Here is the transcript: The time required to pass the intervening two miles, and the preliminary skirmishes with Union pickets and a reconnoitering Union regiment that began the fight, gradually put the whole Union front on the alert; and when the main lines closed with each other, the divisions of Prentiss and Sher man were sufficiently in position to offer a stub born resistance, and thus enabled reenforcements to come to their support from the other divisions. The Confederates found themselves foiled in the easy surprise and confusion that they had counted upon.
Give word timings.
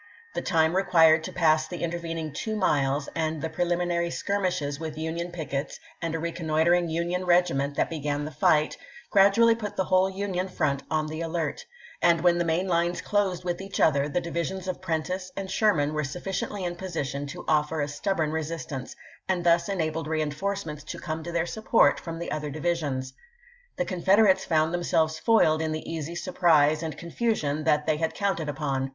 The 0.33 0.41
time 0.41 0.75
required 0.75 1.23
to 1.25 1.31
pass 1.31 1.67
the 1.67 1.83
intervening 1.83 2.33
two 2.33 2.55
miles, 2.55 3.07
and 3.13 3.39
the 3.39 3.51
preliminary 3.51 4.09
skirmishes 4.09 4.79
with 4.79 4.97
Union 4.97 5.31
pickets 5.31 5.79
and 6.01 6.15
a 6.15 6.19
reconnoitering 6.19 6.89
Union 6.89 7.23
regiment 7.23 7.75
that 7.75 7.91
began 7.91 8.25
the 8.25 8.31
fight, 8.31 8.77
gradually 9.11 9.53
put 9.53 9.75
the 9.75 9.83
whole 9.83 10.09
Union 10.09 10.47
front 10.47 10.81
on 10.89 11.05
the 11.05 11.21
alert; 11.21 11.67
and 12.01 12.21
when 12.21 12.39
the 12.39 12.43
main 12.45 12.67
lines 12.67 12.99
closed 12.99 13.43
with 13.43 13.61
each 13.61 13.79
other, 13.79 14.09
the 14.09 14.19
divisions 14.21 14.67
of 14.67 14.81
Prentiss 14.81 15.31
and 15.37 15.51
Sher 15.51 15.71
man 15.71 15.93
were 15.93 16.03
sufficiently 16.03 16.63
in 16.63 16.77
position 16.77 17.27
to 17.27 17.45
offer 17.47 17.79
a 17.79 17.87
stub 17.87 18.17
born 18.17 18.31
resistance, 18.31 18.95
and 19.29 19.43
thus 19.43 19.69
enabled 19.69 20.07
reenforcements 20.07 20.83
to 20.85 20.97
come 20.97 21.21
to 21.23 21.31
their 21.31 21.45
support 21.45 21.99
from 21.99 22.17
the 22.17 22.31
other 22.31 22.49
divisions. 22.49 23.13
The 23.77 23.85
Confederates 23.85 24.45
found 24.45 24.73
themselves 24.73 25.19
foiled 25.19 25.61
in 25.61 25.71
the 25.71 25.87
easy 25.87 26.15
surprise 26.15 26.81
and 26.81 26.97
confusion 26.97 27.65
that 27.65 27.85
they 27.85 27.97
had 27.97 28.15
counted 28.15 28.49
upon. 28.49 28.89